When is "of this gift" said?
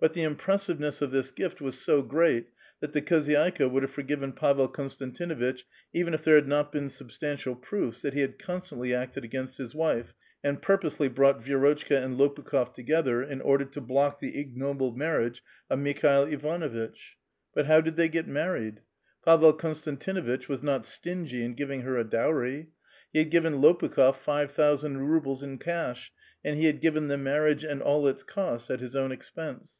1.00-1.60